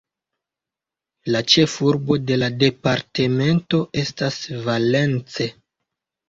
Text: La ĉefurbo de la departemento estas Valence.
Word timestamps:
La 1.35 1.41
ĉefurbo 1.53 2.17
de 2.29 2.37
la 2.43 2.49
departemento 2.63 3.83
estas 4.05 4.41
Valence. 4.65 5.49